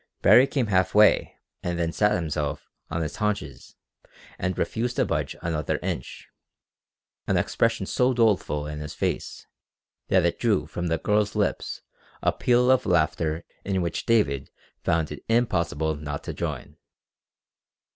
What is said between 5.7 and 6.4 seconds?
inch,